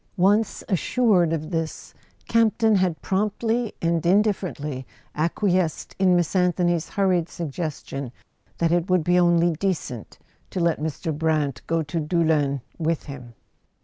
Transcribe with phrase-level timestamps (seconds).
[0.17, 1.93] Once assured of this,
[2.27, 8.11] Campton had promptly and indifferently acquiesced in Miss An¬ thony's hurried suggestion
[8.57, 10.17] that it would be only decent
[10.49, 11.15] to let Mr.
[11.15, 13.35] Brant go to Doullens with him.